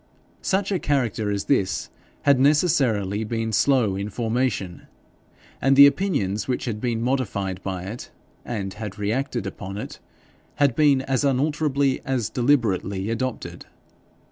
Such 0.41 0.71
a 0.71 0.79
character 0.79 1.29
as 1.29 1.43
this 1.45 1.91
had 2.23 2.39
necessarily 2.39 3.23
been 3.23 3.53
slow 3.53 3.95
in 3.95 4.09
formation, 4.09 4.87
and 5.61 5.75
the 5.75 5.85
opinions 5.85 6.47
which 6.47 6.65
had 6.65 6.81
been 6.81 7.03
modified 7.03 7.61
by 7.61 7.83
it 7.83 8.09
and 8.43 8.73
had 8.73 8.97
reacted 8.97 9.45
upon 9.45 9.77
it, 9.77 9.99
had 10.55 10.75
been 10.75 11.03
as 11.03 11.23
unalterably 11.23 12.01
as 12.03 12.31
deliberately 12.31 13.11
adopted. 13.11 13.67